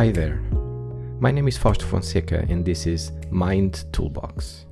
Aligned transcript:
Hi 0.00 0.10
there. 0.10 0.40
My 1.20 1.30
name 1.30 1.46
is 1.46 1.58
Fausto 1.58 1.84
Fonseca 1.84 2.46
and 2.48 2.64
this 2.64 2.86
is 2.86 3.12
Mind 3.30 3.84
Toolbox. 3.92 4.64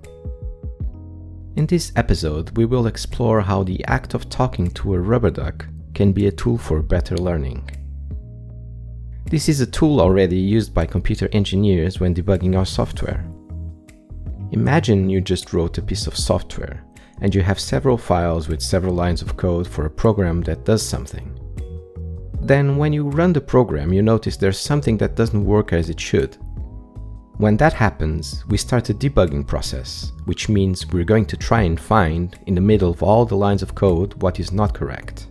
In 1.57 1.67
this 1.67 1.93
episode, 1.97 2.57
we 2.57 2.65
will 2.65 2.87
explore 2.87 3.43
how 3.43 3.63
the 3.63 3.85
act 3.85 4.15
of 4.15 4.31
talking 4.31 4.71
to 4.71 4.95
a 4.95 4.99
rubber 4.99 5.29
duck 5.29 5.67
can 5.93 6.13
be 6.13 6.29
a 6.29 6.33
tool 6.33 6.57
for 6.57 6.83
better 6.83 7.15
learning. 7.15 7.69
This 9.27 9.51
is 9.51 9.61
a 9.61 9.67
tool 9.67 10.01
already 10.01 10.39
used 10.39 10.73
by 10.73 10.87
computer 10.87 11.29
engineers 11.33 12.01
when 12.01 12.15
debugging 12.15 12.57
our 12.57 12.65
software. 12.65 13.23
Imagine 14.53 15.11
you 15.11 15.21
just 15.21 15.53
wrote 15.53 15.77
a 15.77 15.83
piece 15.83 16.07
of 16.07 16.17
software 16.17 16.83
and 17.21 17.35
you 17.35 17.43
have 17.43 17.61
several 17.61 17.99
files 17.99 18.49
with 18.49 18.63
several 18.63 18.95
lines 18.95 19.21
of 19.21 19.37
code 19.37 19.69
for 19.69 19.85
a 19.85 19.91
program 19.91 20.41
that 20.45 20.65
does 20.65 20.83
something. 20.83 21.38
Then, 22.49 22.79
when 22.79 22.95
you 22.95 23.11
run 23.11 23.35
the 23.35 23.43
program, 23.43 23.93
you 23.93 24.01
notice 24.01 24.39
there's 24.39 24.59
something 24.59 24.97
that 24.97 25.17
doesn't 25.17 25.45
work 25.45 25.75
as 25.75 25.91
it 25.91 26.01
should. 26.01 26.39
When 27.37 27.59
that 27.59 27.75
happens, 27.75 28.43
we 28.49 28.57
start 28.57 28.89
a 28.89 28.95
debugging 28.95 29.47
process, 29.47 30.13
which 30.25 30.49
means 30.49 30.87
we're 30.87 31.05
going 31.05 31.27
to 31.27 31.37
try 31.37 31.61
and 31.61 31.79
find, 31.79 32.39
in 32.47 32.55
the 32.55 32.63
middle 32.63 32.91
of 32.91 33.03
all 33.03 33.27
the 33.27 33.37
lines 33.37 33.63
of 33.63 33.75
code, 33.75 34.15
what 34.23 34.41
is 34.41 34.51
not 34.51 34.73
correct. 34.73 35.27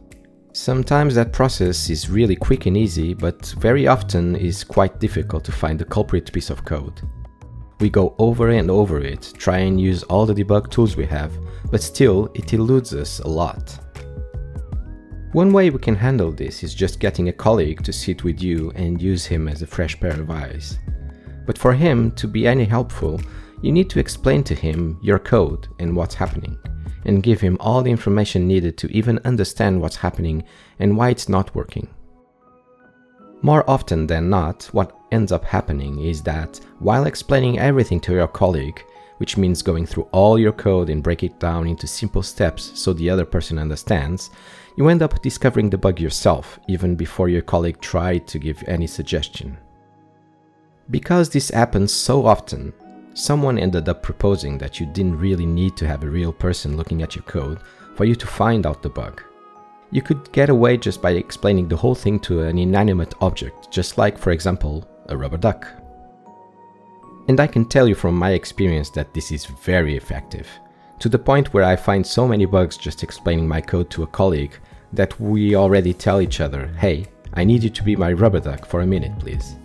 Sometimes 0.54 1.16
that 1.16 1.34
process 1.34 1.90
is 1.90 2.08
really 2.08 2.36
quick 2.36 2.68
and 2.68 2.78
easy, 2.78 3.16
but 3.16 3.48
very 3.58 3.88
often 3.88 4.36
is 4.36 4.64
quite 4.64 5.00
difficult 5.00 5.44
to 5.46 5.52
find 5.52 5.80
the 5.80 5.86
culprit 5.86 6.32
piece 6.32 6.52
of 6.52 6.66
code. 6.66 7.02
We 7.80 7.90
go 7.90 8.14
over 8.20 8.50
and 8.50 8.70
over 8.70 9.00
it, 9.00 9.34
try 9.40 9.58
and 9.58 9.82
use 9.82 10.04
all 10.04 10.28
the 10.28 10.36
debug 10.36 10.70
tools 10.70 10.96
we 10.96 11.08
have, 11.08 11.34
but 11.72 11.82
still 11.82 12.30
it 12.36 12.54
eludes 12.54 12.94
us 12.94 13.22
a 13.22 13.28
lot. 13.28 13.87
One 15.34 15.52
way 15.52 15.70
we 15.70 15.80
can 15.80 15.96
handle 15.96 16.32
this 16.32 16.64
is 16.64 16.74
just 16.74 17.02
getting 17.02 17.28
a 17.28 17.34
colleague 17.34 17.84
to 17.84 17.92
sit 17.92 18.24
with 18.24 18.42
you 18.42 18.72
and 18.76 19.02
use 19.02 19.26
him 19.26 19.50
as 19.50 19.62
a 19.62 19.68
fresh 19.68 20.00
pair 20.00 20.18
of 20.20 20.32
eyes. 20.32 20.80
But 21.46 21.58
for 21.58 21.74
him 21.74 22.12
to 22.12 22.30
be 22.30 22.48
any 22.48 22.64
helpful, 22.64 23.20
you 23.62 23.74
need 23.74 23.90
to 23.90 24.00
explain 24.00 24.44
to 24.46 24.56
him 24.56 24.98
your 25.02 25.20
code 25.20 25.68
and 25.80 25.94
what's 25.94 26.16
happening, 26.16 26.58
and 27.04 27.22
give 27.22 27.42
him 27.42 27.58
all 27.60 27.82
the 27.82 27.92
information 27.92 28.48
needed 28.48 28.78
to 28.78 28.92
even 28.92 29.20
understand 29.26 29.82
what's 29.82 29.98
happening 29.98 30.46
and 30.80 30.96
why 30.96 31.10
it's 31.10 31.28
not 31.28 31.54
working. 31.54 31.90
More 33.42 33.70
often 33.70 34.08
than 34.08 34.30
not, 34.30 34.64
what 34.72 34.98
ends 35.12 35.34
up 35.34 35.44
happening 35.44 36.00
is 36.00 36.24
that 36.24 36.60
while 36.80 37.06
explaining 37.06 37.60
everything 37.60 38.00
to 38.02 38.14
your 38.14 38.28
colleague, 38.28 38.82
which 39.18 39.36
means 39.36 39.62
going 39.62 39.86
through 39.86 40.08
all 40.12 40.40
your 40.40 40.52
code 40.54 40.90
and 40.90 41.04
break 41.04 41.24
it 41.24 41.40
down 41.40 41.68
into 41.68 41.88
simple 41.88 42.24
steps 42.24 42.72
so 42.80 42.94
the 42.94 43.10
other 43.10 43.26
person 43.26 43.60
understands, 43.60 44.30
you 44.78 44.90
end 44.90 45.02
up 45.02 45.22
discovering 45.24 45.72
the 45.72 45.78
bug 45.78 46.00
yourself, 46.00 46.60
even 46.68 46.96
before 46.96 47.30
your 47.30 47.42
colleague 47.42 47.82
tried 47.82 48.28
to 48.28 48.38
give 48.38 48.64
any 48.68 48.86
suggestion. 48.86 49.58
Because 50.92 51.30
this 51.30 51.50
happens 51.50 51.92
so 51.92 52.26
often, 52.28 52.72
someone 53.16 53.58
ended 53.58 53.90
up 53.90 54.04
proposing 54.04 54.58
that 54.60 54.80
you 54.80 54.86
didn't 54.86 55.18
really 55.18 55.48
need 55.48 55.76
to 55.78 55.88
have 55.88 56.04
a 56.04 56.10
real 56.10 56.32
person 56.32 56.78
looking 56.78 57.02
at 57.02 57.16
your 57.16 57.24
code 57.24 57.60
for 57.96 58.06
you 58.06 58.14
to 58.16 58.28
find 58.28 58.68
out 58.68 58.84
the 58.84 58.90
bug. 58.90 59.24
You 59.90 60.04
could 60.04 60.32
get 60.32 60.50
away 60.50 60.78
just 60.78 61.02
by 61.02 61.12
explaining 61.12 61.68
the 61.68 61.76
whole 61.76 61.96
thing 61.96 62.20
to 62.22 62.44
an 62.44 62.60
inanimate 62.60 63.16
object, 63.20 63.72
just 63.72 63.98
like, 63.98 64.16
for 64.16 64.30
example, 64.30 64.88
a 65.08 65.18
rubber 65.18 65.38
duck. 65.38 65.68
And 67.28 67.40
I 67.40 67.48
can 67.48 67.66
tell 67.66 67.88
you 67.88 67.96
from 67.96 68.16
my 68.16 68.32
experience 68.32 68.92
that 68.92 69.14
this 69.14 69.32
is 69.32 69.46
very 69.46 69.98
effective, 69.98 70.48
to 71.00 71.10
the 71.10 71.18
point 71.18 71.52
where 71.54 71.64
I 71.64 71.76
find 71.76 72.06
so 72.06 72.28
many 72.28 72.46
bugs 72.46 72.78
just 72.78 73.02
explaining 73.02 73.48
my 73.48 73.60
code 73.60 73.90
to 73.92 74.04
a 74.04 74.08
colleague 74.08 74.54
that 74.94 75.20
we 75.20 75.56
already 75.56 75.94
tell 75.94 76.22
each 76.22 76.40
other, 76.40 76.68
hey, 76.80 77.06
I 77.34 77.44
need 77.44 77.64
you 77.64 77.70
to 77.70 77.84
be 77.84 77.96
my 77.96 78.14
rubber 78.14 78.40
duck 78.40 78.66
for 78.66 78.82
a 78.82 78.88
minute, 78.88 79.18
please. 79.20 79.56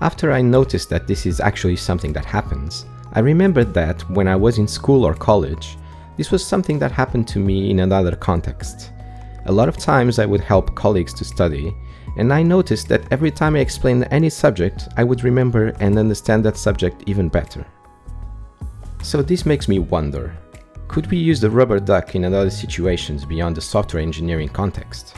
After 0.00 0.32
I 0.32 0.42
noticed 0.42 0.90
that 0.90 1.06
this 1.06 1.24
is 1.24 1.40
actually 1.40 1.76
something 1.76 2.12
that 2.12 2.24
happens, 2.24 2.86
I 3.12 3.20
remembered 3.20 3.72
that 3.74 4.02
when 4.10 4.28
I 4.28 4.36
was 4.36 4.58
in 4.58 4.68
school 4.68 5.04
or 5.04 5.14
college, 5.14 5.78
this 6.16 6.30
was 6.30 6.44
something 6.44 6.78
that 6.78 6.92
happened 6.92 7.28
to 7.28 7.38
me 7.38 7.70
in 7.70 7.80
another 7.80 8.16
context. 8.16 8.90
A 9.46 9.52
lot 9.52 9.68
of 9.68 9.76
times 9.76 10.18
I 10.18 10.26
would 10.26 10.40
help 10.40 10.74
colleagues 10.74 11.14
to 11.14 11.24
study, 11.24 11.74
and 12.16 12.32
I 12.32 12.42
noticed 12.42 12.88
that 12.88 13.10
every 13.12 13.30
time 13.30 13.56
I 13.56 13.60
explained 13.60 14.08
any 14.10 14.30
subject, 14.30 14.88
I 14.96 15.04
would 15.04 15.22
remember 15.22 15.68
and 15.80 15.98
understand 15.98 16.44
that 16.44 16.56
subject 16.56 17.04
even 17.06 17.28
better. 17.28 17.64
So 19.02 19.22
this 19.22 19.46
makes 19.46 19.68
me 19.68 19.78
wonder 19.78 20.36
could 20.88 21.10
we 21.10 21.18
use 21.18 21.40
the 21.40 21.50
rubber 21.50 21.80
duck 21.80 22.14
in 22.14 22.24
other 22.24 22.50
situations 22.50 23.24
beyond 23.24 23.56
the 23.56 23.60
software 23.60 24.02
engineering 24.02 24.48
context? 24.48 25.14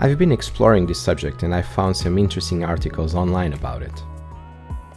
I've 0.00 0.18
been 0.18 0.32
exploring 0.32 0.86
this 0.86 1.00
subject 1.00 1.42
and 1.42 1.54
I 1.54 1.62
found 1.62 1.96
some 1.96 2.18
interesting 2.18 2.64
articles 2.64 3.14
online 3.14 3.52
about 3.52 3.82
it. 3.82 4.02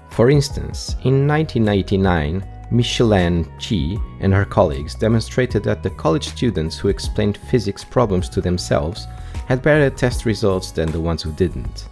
For 0.09 0.31
instance, 0.31 0.95
in 1.03 1.27
1999, 1.27 2.45
Michelene 2.71 3.45
Chi 3.61 4.01
and 4.19 4.33
her 4.33 4.45
colleagues 4.45 4.95
demonstrated 4.95 5.63
that 5.63 5.83
the 5.83 5.91
college 5.91 6.27
students 6.27 6.77
who 6.77 6.87
explained 6.87 7.37
physics 7.49 7.83
problems 7.83 8.27
to 8.29 8.41
themselves 8.41 9.07
had 9.47 9.61
better 9.61 9.89
test 9.89 10.25
results 10.25 10.71
than 10.71 10.91
the 10.91 10.99
ones 10.99 11.21
who 11.21 11.31
didn't. 11.33 11.87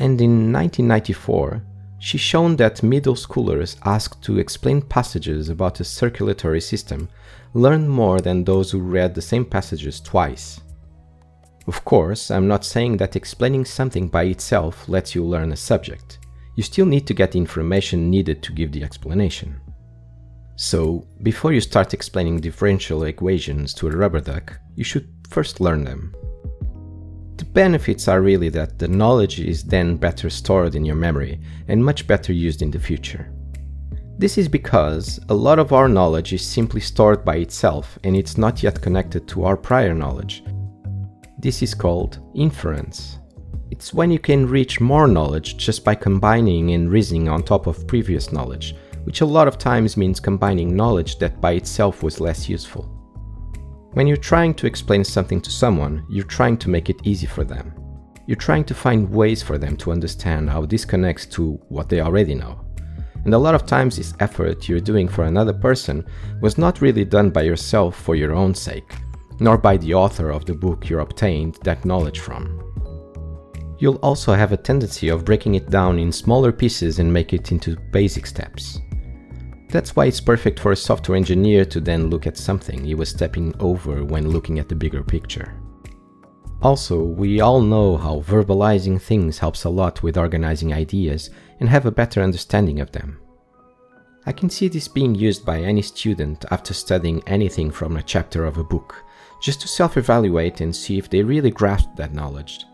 And 0.00 0.20
in 0.20 0.52
1994, 0.52 1.62
she 2.04 2.18
shown 2.18 2.54
that 2.54 2.82
middle 2.82 3.14
schoolers 3.14 3.76
asked 3.86 4.22
to 4.22 4.38
explain 4.38 4.82
passages 4.82 5.48
about 5.48 5.80
a 5.80 5.84
circulatory 5.84 6.60
system 6.60 7.08
learned 7.54 7.88
more 7.88 8.20
than 8.20 8.44
those 8.44 8.70
who 8.70 8.78
read 8.78 9.14
the 9.14 9.22
same 9.22 9.42
passages 9.42 10.02
twice. 10.02 10.60
Of 11.66 11.82
course, 11.86 12.30
I'm 12.30 12.46
not 12.46 12.62
saying 12.62 12.98
that 12.98 13.16
explaining 13.16 13.64
something 13.64 14.08
by 14.08 14.24
itself 14.24 14.86
lets 14.86 15.14
you 15.14 15.24
learn 15.24 15.52
a 15.52 15.56
subject. 15.56 16.18
You 16.56 16.62
still 16.62 16.84
need 16.84 17.06
to 17.06 17.14
get 17.14 17.32
the 17.32 17.38
information 17.38 18.10
needed 18.10 18.42
to 18.42 18.52
give 18.52 18.70
the 18.70 18.84
explanation. 18.84 19.58
So, 20.56 21.08
before 21.22 21.54
you 21.54 21.62
start 21.62 21.94
explaining 21.94 22.40
differential 22.40 23.04
equations 23.04 23.72
to 23.74 23.88
a 23.88 23.96
rubber 23.96 24.20
duck, 24.20 24.60
you 24.74 24.84
should 24.84 25.08
first 25.30 25.58
learn 25.58 25.84
them. 25.84 26.14
Benefits 27.54 28.08
are 28.08 28.20
really 28.20 28.48
that 28.48 28.80
the 28.80 28.88
knowledge 28.88 29.38
is 29.38 29.62
then 29.62 29.96
better 29.96 30.28
stored 30.28 30.74
in 30.74 30.84
your 30.84 30.96
memory 30.96 31.38
and 31.68 31.84
much 31.84 32.04
better 32.04 32.32
used 32.32 32.62
in 32.62 32.70
the 32.72 32.80
future. 32.80 33.30
This 34.18 34.36
is 34.38 34.48
because 34.48 35.20
a 35.28 35.34
lot 35.34 35.60
of 35.60 35.72
our 35.72 35.88
knowledge 35.88 36.32
is 36.32 36.44
simply 36.44 36.80
stored 36.80 37.24
by 37.24 37.36
itself 37.36 37.96
and 38.02 38.16
it's 38.16 38.36
not 38.36 38.64
yet 38.64 38.82
connected 38.82 39.28
to 39.28 39.44
our 39.44 39.56
prior 39.56 39.94
knowledge. 39.94 40.42
This 41.38 41.62
is 41.62 41.74
called 41.74 42.18
inference. 42.34 43.20
It's 43.70 43.94
when 43.94 44.10
you 44.10 44.18
can 44.18 44.48
reach 44.48 44.80
more 44.80 45.06
knowledge 45.06 45.56
just 45.56 45.84
by 45.84 45.94
combining 45.94 46.72
and 46.72 46.90
reasoning 46.90 47.28
on 47.28 47.44
top 47.44 47.68
of 47.68 47.86
previous 47.86 48.32
knowledge, 48.32 48.74
which 49.04 49.20
a 49.20 49.26
lot 49.26 49.46
of 49.46 49.58
times 49.58 49.96
means 49.96 50.18
combining 50.18 50.74
knowledge 50.74 51.20
that 51.20 51.40
by 51.40 51.52
itself 51.52 52.02
was 52.02 52.18
less 52.18 52.48
useful. 52.48 52.93
When 53.94 54.08
you're 54.08 54.16
trying 54.16 54.54
to 54.54 54.66
explain 54.66 55.04
something 55.04 55.40
to 55.40 55.52
someone, 55.52 56.04
you're 56.10 56.24
trying 56.24 56.56
to 56.58 56.68
make 56.68 56.90
it 56.90 57.00
easy 57.04 57.28
for 57.28 57.44
them. 57.44 57.72
You're 58.26 58.34
trying 58.34 58.64
to 58.64 58.74
find 58.74 59.08
ways 59.08 59.40
for 59.40 59.56
them 59.56 59.76
to 59.76 59.92
understand 59.92 60.50
how 60.50 60.66
this 60.66 60.84
connects 60.84 61.26
to 61.26 61.52
what 61.68 61.88
they 61.88 62.00
already 62.00 62.34
know. 62.34 62.58
And 63.24 63.32
a 63.32 63.38
lot 63.38 63.54
of 63.54 63.66
times, 63.66 63.96
this 63.96 64.12
effort 64.18 64.68
you're 64.68 64.80
doing 64.80 65.06
for 65.06 65.24
another 65.24 65.52
person 65.52 66.04
was 66.40 66.58
not 66.58 66.80
really 66.80 67.04
done 67.04 67.30
by 67.30 67.42
yourself 67.42 67.94
for 67.94 68.16
your 68.16 68.34
own 68.34 68.52
sake, 68.52 68.96
nor 69.38 69.56
by 69.56 69.76
the 69.76 69.94
author 69.94 70.30
of 70.30 70.44
the 70.44 70.54
book 70.54 70.90
you 70.90 70.98
obtained 70.98 71.60
that 71.62 71.84
knowledge 71.84 72.18
from. 72.18 72.60
You'll 73.78 74.02
also 74.02 74.34
have 74.34 74.50
a 74.50 74.56
tendency 74.56 75.08
of 75.08 75.24
breaking 75.24 75.54
it 75.54 75.70
down 75.70 76.00
in 76.00 76.10
smaller 76.10 76.50
pieces 76.50 76.98
and 76.98 77.12
make 77.12 77.32
it 77.32 77.52
into 77.52 77.76
basic 77.92 78.26
steps. 78.26 78.80
That's 79.74 79.96
why 79.96 80.04
it's 80.04 80.20
perfect 80.20 80.60
for 80.60 80.70
a 80.70 80.76
software 80.76 81.16
engineer 81.16 81.64
to 81.64 81.80
then 81.80 82.08
look 82.08 82.28
at 82.28 82.36
something 82.36 82.84
he 82.84 82.94
was 82.94 83.08
stepping 83.08 83.52
over 83.58 84.04
when 84.04 84.30
looking 84.30 84.60
at 84.60 84.68
the 84.68 84.76
bigger 84.76 85.02
picture. 85.02 85.52
Also, 86.62 87.02
we 87.02 87.40
all 87.40 87.60
know 87.60 87.96
how 87.96 88.20
verbalizing 88.20 89.02
things 89.02 89.40
helps 89.40 89.64
a 89.64 89.68
lot 89.68 90.00
with 90.00 90.16
organizing 90.16 90.72
ideas 90.72 91.30
and 91.58 91.68
have 91.68 91.86
a 91.86 91.90
better 91.90 92.22
understanding 92.22 92.78
of 92.78 92.92
them. 92.92 93.18
I 94.26 94.30
can 94.30 94.48
see 94.48 94.68
this 94.68 94.86
being 94.86 95.12
used 95.12 95.44
by 95.44 95.58
any 95.58 95.82
student 95.82 96.44
after 96.52 96.72
studying 96.72 97.20
anything 97.26 97.72
from 97.72 97.96
a 97.96 98.02
chapter 98.04 98.44
of 98.44 98.58
a 98.58 98.62
book, 98.62 98.94
just 99.42 99.60
to 99.62 99.66
self 99.66 99.96
evaluate 99.96 100.60
and 100.60 100.74
see 100.74 100.98
if 100.98 101.10
they 101.10 101.24
really 101.24 101.50
grasped 101.50 101.96
that 101.96 102.14
knowledge. 102.14 102.64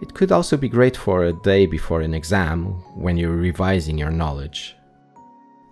It 0.00 0.14
could 0.14 0.30
also 0.30 0.56
be 0.56 0.68
great 0.68 0.96
for 0.96 1.24
a 1.24 1.32
day 1.32 1.66
before 1.66 2.02
an 2.02 2.14
exam 2.14 2.66
when 2.94 3.16
you're 3.16 3.34
revising 3.34 3.98
your 3.98 4.12
knowledge, 4.12 4.76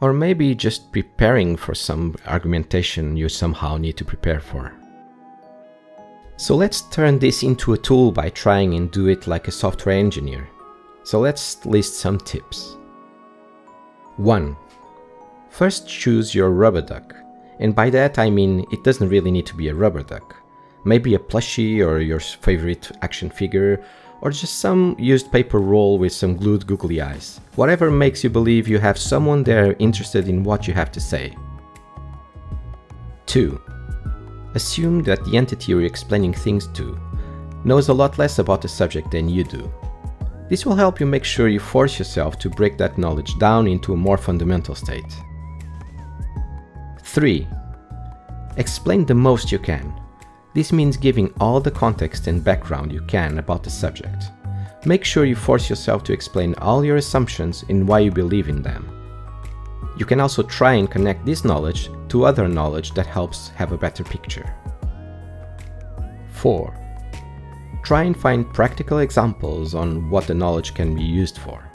or 0.00 0.12
maybe 0.12 0.54
just 0.54 0.93
preparing 0.93 1.56
for 1.56 1.75
some 1.75 2.14
argumentation 2.26 3.16
you 3.16 3.28
somehow 3.28 3.76
need 3.76 3.96
to 3.96 4.04
prepare 4.04 4.40
for. 4.40 4.72
So 6.37 6.54
let's 6.54 6.82
turn 6.82 7.19
this 7.19 7.43
into 7.43 7.72
a 7.72 7.78
tool 7.78 8.12
by 8.12 8.28
trying 8.28 8.75
and 8.75 8.90
do 8.90 9.08
it 9.08 9.26
like 9.26 9.48
a 9.48 9.52
software 9.52 9.96
engineer. 9.96 10.48
So 11.02 11.20
let's 11.20 11.64
list 11.64 11.94
some 11.94 12.19
tips. 12.19 12.76
1. 14.16 14.56
First 15.48 15.88
choose 15.88 16.34
your 16.34 16.50
rubber 16.50 16.82
duck. 16.82 17.14
And 17.58 17.75
by 17.75 17.88
that 17.90 18.19
I 18.19 18.28
mean 18.28 18.66
it 18.70 18.84
doesn't 18.84 19.08
really 19.08 19.31
need 19.31 19.46
to 19.46 19.54
be 19.54 19.69
a 19.69 19.75
rubber 19.75 20.02
duck. 20.02 20.37
Maybe 20.84 21.14
a 21.14 21.19
plushie 21.19 21.84
or 21.84 22.00
your 22.00 22.20
favorite 22.20 22.90
action 23.00 23.31
figure 23.31 23.82
or 24.20 24.30
just 24.30 24.58
some 24.58 24.96
used 24.98 25.30
paper 25.30 25.58
roll 25.58 25.98
with 25.98 26.12
some 26.12 26.36
glued 26.36 26.66
googly 26.66 27.00
eyes. 27.00 27.40
Whatever 27.54 27.90
makes 27.90 28.24
you 28.24 28.30
believe 28.30 28.68
you 28.68 28.78
have 28.78 28.98
someone 28.98 29.42
there 29.42 29.76
interested 29.78 30.28
in 30.28 30.42
what 30.42 30.66
you 30.66 30.74
have 30.74 30.90
to 30.92 31.00
say. 31.00 31.36
2. 33.26 33.60
Assume 34.54 35.02
that 35.02 35.24
the 35.24 35.36
entity 35.36 35.72
you're 35.72 35.84
explaining 35.84 36.32
things 36.32 36.66
to 36.68 36.98
knows 37.64 37.88
a 37.88 37.94
lot 37.94 38.18
less 38.18 38.38
about 38.38 38.62
the 38.62 38.68
subject 38.68 39.10
than 39.10 39.28
you 39.28 39.44
do. 39.44 39.72
This 40.48 40.64
will 40.64 40.76
help 40.76 41.00
you 41.00 41.06
make 41.06 41.24
sure 41.24 41.48
you 41.48 41.58
force 41.58 41.98
yourself 41.98 42.38
to 42.38 42.48
break 42.48 42.78
that 42.78 42.98
knowledge 42.98 43.36
down 43.38 43.66
into 43.66 43.92
a 43.92 43.96
more 43.96 44.16
fundamental 44.16 44.74
state. 44.74 45.12
3. 47.02 47.46
Explain 48.56 49.04
the 49.04 49.14
most 49.14 49.50
you 49.50 49.58
can. 49.58 49.92
This 50.56 50.73
means 50.73 50.97
giving 50.97 51.35
all 51.38 51.61
the 51.61 51.70
context 51.70 52.29
and 52.29 52.43
background 52.43 52.91
you 52.91 53.03
can 53.03 53.37
about 53.37 53.62
the 53.62 53.69
subject. 53.69 54.31
Make 54.87 55.05
sure 55.05 55.26
you 55.26 55.37
force 55.37 55.69
yourself 55.69 56.03
to 56.05 56.14
explain 56.14 56.55
all 56.55 56.82
your 56.82 56.97
assumptions 56.97 57.62
and 57.69 57.87
why 57.87 57.99
you 57.99 58.11
believe 58.11 58.49
in 58.49 58.62
them. 58.62 58.88
You 59.99 60.06
can 60.06 60.19
also 60.19 60.43
try 60.43 60.73
and 60.73 60.91
connect 60.91 61.26
this 61.26 61.44
knowledge 61.44 61.91
to 62.08 62.25
other 62.25 62.49
knowledge 62.49 62.94
that 62.94 63.06
helps 63.06 63.49
have 63.49 63.73
a 63.73 63.76
better 63.76 64.03
picture. 64.03 64.50
4. 66.32 66.73
Try 67.85 68.05
and 68.05 68.19
find 68.19 68.50
practical 68.55 69.00
examples 69.00 69.75
on 69.75 70.09
what 70.09 70.26
the 70.26 70.35
knowledge 70.35 70.73
can 70.73 70.94
be 70.94 71.05
used 71.05 71.37
for. 71.37 71.70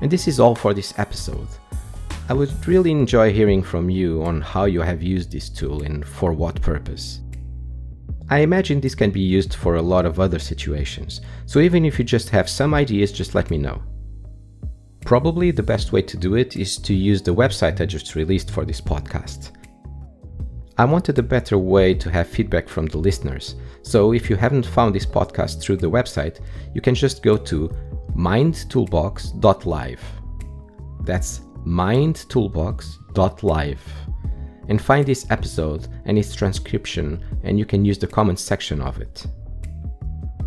And 0.00 0.08
this 0.08 0.28
is 0.28 0.38
all 0.38 0.54
for 0.54 0.74
this 0.74 0.96
episode. 0.96 1.48
I 2.30 2.32
would 2.32 2.68
really 2.68 2.92
enjoy 2.92 3.32
hearing 3.32 3.60
from 3.60 3.90
you 3.90 4.22
on 4.22 4.40
how 4.40 4.66
you 4.66 4.82
have 4.82 5.02
used 5.02 5.32
this 5.32 5.48
tool 5.48 5.82
and 5.82 6.06
for 6.06 6.32
what 6.32 6.62
purpose. 6.62 7.22
I 8.28 8.38
imagine 8.38 8.80
this 8.80 8.94
can 8.94 9.10
be 9.10 9.20
used 9.20 9.54
for 9.54 9.74
a 9.74 9.82
lot 9.82 10.06
of 10.06 10.20
other 10.20 10.38
situations, 10.38 11.22
so 11.46 11.58
even 11.58 11.84
if 11.84 11.98
you 11.98 12.04
just 12.04 12.28
have 12.28 12.48
some 12.48 12.72
ideas, 12.72 13.10
just 13.10 13.34
let 13.34 13.50
me 13.50 13.58
know. 13.58 13.82
Probably 15.04 15.50
the 15.50 15.64
best 15.64 15.90
way 15.90 16.02
to 16.02 16.16
do 16.16 16.36
it 16.36 16.56
is 16.56 16.76
to 16.76 16.94
use 16.94 17.20
the 17.20 17.34
website 17.34 17.80
I 17.80 17.86
just 17.86 18.14
released 18.14 18.52
for 18.52 18.64
this 18.64 18.80
podcast. 18.80 19.50
I 20.78 20.84
wanted 20.84 21.18
a 21.18 21.24
better 21.24 21.58
way 21.58 21.94
to 21.94 22.12
have 22.12 22.28
feedback 22.28 22.68
from 22.68 22.86
the 22.86 22.98
listeners, 22.98 23.56
so 23.82 24.12
if 24.12 24.30
you 24.30 24.36
haven't 24.36 24.66
found 24.66 24.94
this 24.94 25.04
podcast 25.04 25.60
through 25.60 25.78
the 25.78 25.90
website, 25.90 26.38
you 26.76 26.80
can 26.80 26.94
just 26.94 27.24
go 27.24 27.36
to 27.36 27.70
mindtoolbox.live. 28.14 30.02
That's 31.00 31.40
mindtoolbox.live 31.66 33.82
and 34.68 34.80
find 34.80 35.04
this 35.04 35.26
episode 35.30 35.88
and 36.04 36.18
its 36.18 36.34
transcription 36.34 37.24
and 37.42 37.58
you 37.58 37.64
can 37.64 37.84
use 37.84 37.98
the 37.98 38.06
comments 38.06 38.42
section 38.42 38.80
of 38.80 39.00
it. 39.00 39.26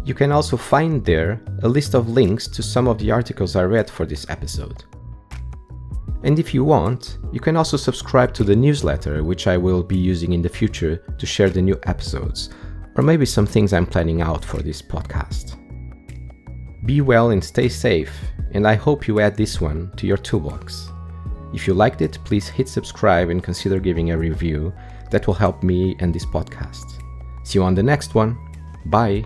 You 0.05 0.13
can 0.13 0.31
also 0.31 0.57
find 0.57 1.05
there 1.05 1.41
a 1.61 1.67
list 1.67 1.93
of 1.93 2.09
links 2.09 2.47
to 2.49 2.63
some 2.63 2.87
of 2.87 2.97
the 2.97 3.11
articles 3.11 3.55
I 3.55 3.63
read 3.63 3.89
for 3.89 4.05
this 4.05 4.29
episode. 4.29 4.83
And 6.23 6.39
if 6.39 6.53
you 6.53 6.63
want, 6.63 7.17
you 7.33 7.41
can 7.41 7.57
also 7.57 7.75
subscribe 7.75 8.33
to 8.35 8.45
the 8.45 8.55
newsletter, 8.55 9.23
which 9.23 9.47
I 9.47 9.57
will 9.57 9.83
be 9.83 9.97
using 9.97 10.31
in 10.31 10.41
the 10.41 10.49
future 10.49 10.97
to 11.17 11.25
share 11.25 11.49
the 11.49 11.61
new 11.61 11.77
episodes, 11.83 12.49
or 12.95 13.03
maybe 13.03 13.25
some 13.25 13.45
things 13.45 13.73
I'm 13.73 13.85
planning 13.85 14.21
out 14.21 14.45
for 14.45 14.61
this 14.61 14.81
podcast. 14.81 15.57
Be 16.85 17.01
well 17.01 17.31
and 17.31 17.43
stay 17.43 17.67
safe, 17.67 18.13
and 18.51 18.65
I 18.65 18.75
hope 18.75 19.07
you 19.07 19.19
add 19.19 19.35
this 19.35 19.59
one 19.59 19.91
to 19.97 20.07
your 20.07 20.17
toolbox. 20.17 20.92
If 21.53 21.67
you 21.67 21.73
liked 21.73 22.01
it, 22.01 22.17
please 22.25 22.49
hit 22.49 22.67
subscribe 22.67 23.29
and 23.29 23.43
consider 23.43 23.79
giving 23.79 24.11
a 24.11 24.17
review. 24.17 24.73
That 25.11 25.27
will 25.27 25.35
help 25.35 25.61
me 25.61 25.95
and 25.99 26.13
this 26.13 26.25
podcast. 26.25 26.99
See 27.43 27.59
you 27.59 27.63
on 27.63 27.75
the 27.75 27.83
next 27.83 28.15
one. 28.15 28.37
Bye. 28.85 29.23